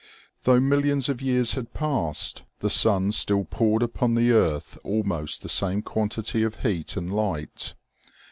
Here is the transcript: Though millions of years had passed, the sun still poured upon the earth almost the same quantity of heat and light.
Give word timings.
Though 0.45 0.59
millions 0.59 1.09
of 1.09 1.21
years 1.21 1.53
had 1.53 1.75
passed, 1.75 2.41
the 2.57 2.71
sun 2.71 3.11
still 3.11 3.45
poured 3.45 3.83
upon 3.83 4.15
the 4.15 4.31
earth 4.31 4.79
almost 4.83 5.43
the 5.43 5.47
same 5.47 5.83
quantity 5.83 6.41
of 6.41 6.61
heat 6.63 6.97
and 6.97 7.13
light. 7.15 7.75